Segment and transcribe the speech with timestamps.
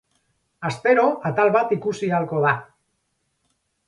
[0.69, 2.55] Astero atal bat ikusi ahalko da.